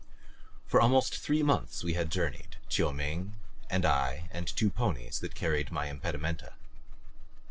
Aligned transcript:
For 0.65 0.81
almost 0.81 1.19
three 1.19 1.43
months 1.43 1.83
we 1.83 1.93
had 1.93 2.09
journeyed; 2.09 2.55
Chiu 2.69 2.91
Ming 2.91 3.35
and 3.69 3.85
I 3.85 4.29
and 4.31 4.47
the 4.47 4.51
two 4.51 4.71
ponies 4.71 5.19
that 5.19 5.35
carried 5.35 5.71
my 5.71 5.91
impedimenta. 5.91 6.53